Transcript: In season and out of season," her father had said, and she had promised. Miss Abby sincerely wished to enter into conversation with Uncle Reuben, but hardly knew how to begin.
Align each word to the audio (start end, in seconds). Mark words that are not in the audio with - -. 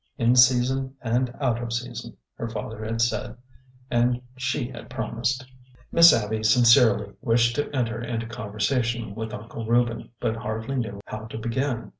In 0.17 0.35
season 0.35 0.95
and 0.99 1.29
out 1.39 1.61
of 1.61 1.71
season," 1.73 2.17
her 2.33 2.49
father 2.49 2.83
had 2.83 3.01
said, 3.01 3.37
and 3.91 4.19
she 4.35 4.67
had 4.71 4.89
promised. 4.89 5.45
Miss 5.91 6.11
Abby 6.11 6.41
sincerely 6.41 7.13
wished 7.21 7.53
to 7.57 7.69
enter 7.69 8.01
into 8.01 8.25
conversation 8.25 9.13
with 9.13 9.31
Uncle 9.31 9.67
Reuben, 9.67 10.09
but 10.19 10.37
hardly 10.37 10.77
knew 10.77 11.01
how 11.05 11.25
to 11.27 11.37
begin. 11.37 11.89